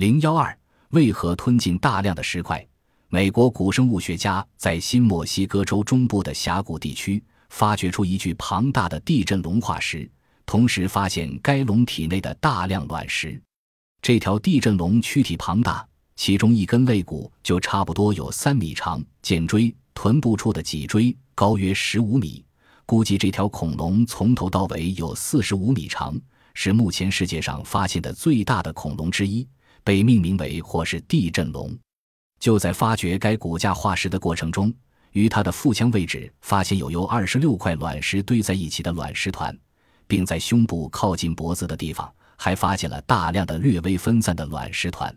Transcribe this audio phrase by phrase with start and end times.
[0.00, 0.58] 零幺二，
[0.92, 2.66] 为何吞进大量的石块？
[3.10, 10.10] 美国古生物学家在新墨西哥州中部的峡谷地区发掘出一具庞大的地震龙化石，
[10.46, 13.38] 同时发现该龙体内的大量卵石。
[14.00, 15.86] 这条地震龙躯体庞大，
[16.16, 22.42] 其中一根肋骨就差不多有三米长，剑椎、臀部处的脊椎高约十五米。
[22.86, 26.18] 估计这条恐龙从头到尾有四十五米长，
[26.54, 29.46] 是目前世界上发现的最大的恐龙之一，
[29.84, 31.76] 被命名为或是地震龙。
[32.38, 34.72] 就在发掘该骨架化石的过程中，
[35.12, 39.56] 于它的腹腔位置发现有由二十六块卵石堆在一起的卵石团，
[40.06, 45.14] 并在胸部靠近脖子的地方还发现了大量的略微分散的卵石团。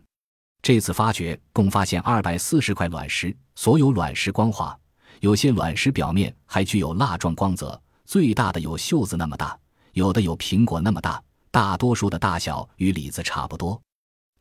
[0.62, 4.78] 这次发掘共发现二百四十块卵石，所有卵石光滑。
[5.20, 9.58] 有些卵石表面还具有蜡状光泽，最大的有袖子那么大，
[9.94, 13.82] 有的有苹果那么大，大多数的大小与李子差不多。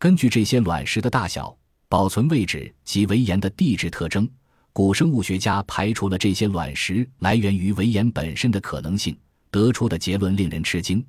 [0.02, 1.56] 根据这些卵石的大小、
[1.88, 4.28] 保存位置及围岩的地质特征，
[4.72, 9.16] 古生物学家排除了这些卵石来源于围岩本身的可能性，
[9.48, 11.06] 得出的结论令人吃惊：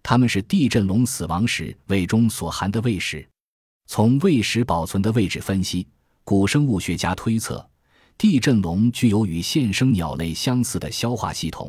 [0.00, 3.28] 它们是地震龙死亡时胃中所含的胃石。
[3.88, 5.84] 从胃石保存的位置分析，
[6.22, 7.68] 古生物学家推测。
[8.16, 11.68] 地震龙具有与现生鸟类相似的消化系统，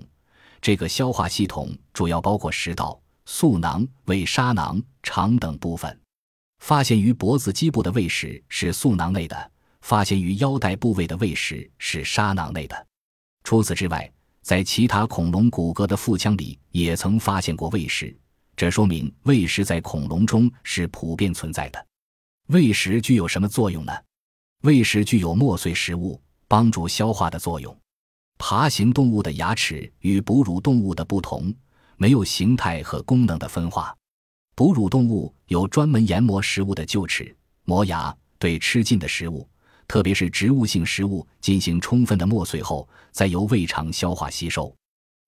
[0.61, 5.99] 这个消化系统主要包括食道、嗉囊、胃沙囊、肠等部分。
[6.59, 12.87] 发现于脖子基部的胃石是素囊类的，发现于腰带部位的胃石是沙囊类的。
[13.43, 18.15] 除此之外，在其他恐龙骨骼的腹腔里也曾发现过胃石，
[18.55, 21.87] 这说明胃石在恐龙中是普遍存在的。
[22.47, 23.93] 胃石具有什么作用呢？
[24.63, 26.21] 胃石具有磨碎食物。
[26.49, 27.77] 帮助消化的作用。
[28.37, 31.53] 爬行动物的牙齿与哺乳动物的不同，
[31.97, 33.93] 没有形态和功能的分化。
[34.57, 39.47] 哺乳动物有专门研磨食物的臼齿、磨牙，对吃进的食物，
[39.87, 44.75] 特别是植物性食物进行充分的磨碎后，再由胃肠消化吸收。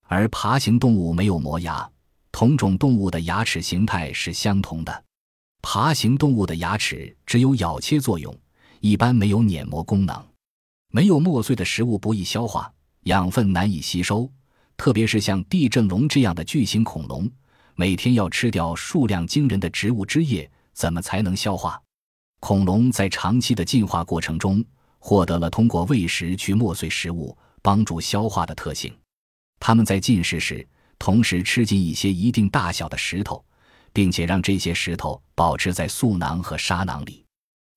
[0.07, 1.87] 而爬行动物没有磨牙，
[2.31, 5.03] 同种动物的牙齿形态是相同的。
[5.61, 8.35] 爬行动物的牙齿只有咬切作用，
[8.79, 10.25] 一般没有碾磨功能。
[10.91, 12.73] 没有磨碎的食物不易消化，
[13.03, 14.27] 养分难以吸收，
[14.75, 17.29] 特别是像地震龙这样的巨型恐龙，
[17.79, 21.81] 每天要吃掉数量惊人的植物汁液，怎么才能消化？
[22.41, 24.61] 恐龙在长期的进化过程中，
[24.97, 28.93] 获得了通过喂食去磨碎食物、帮助消化的特性。
[29.61, 33.41] 它们在进食时，同时吃进一些一定大小的石头，
[33.93, 37.23] 并且让这些石头保持在素囊和沙囊里。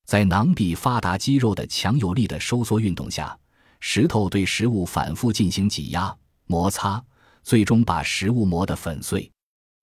[0.04, 3.38] 在囊壁发达肌肉的强有力的收缩运动下，
[3.78, 6.12] 石头对食物反复进行挤压、
[6.46, 7.00] 摩擦，
[7.44, 9.30] 最终把食物磨得粉碎。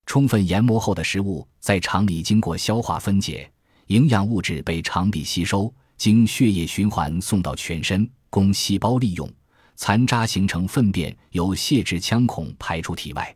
[0.10, 3.48] 充分研磨后的食物在肠里经过消化分解，
[3.90, 9.32] 营养物质被肠壁吸收，经血液循环送到全身，供细胞利用。
[9.76, 13.36] 残渣形成粪便，由泄殖腔孔排出体外。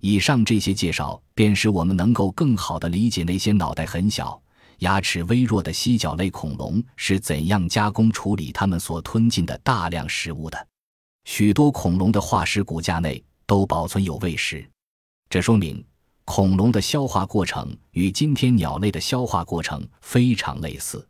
[0.00, 4.40] 以上这些介绍，便使我们能够更好地理解那些脑袋很小。
[4.78, 10.66] 牙齿微弱的犀角类恐龙是怎样加工处理它们所吞进的大量食物的？
[11.26, 14.66] 许多恐龙的化石骨架内都保存有胃石，
[15.28, 15.84] 这说明
[16.26, 21.06] 恐龙的消化过程与今天鸟类的消化过程非常类似。